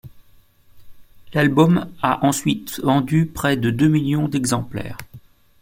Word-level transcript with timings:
L'album 1.35 1.87
a 2.01 2.25
ensuite 2.25 2.79
vendu 2.83 3.27
près 3.27 3.55
de 3.55 3.69
deux 3.69 3.87
millions 3.87 4.27
d'exemplaires. 4.27 4.97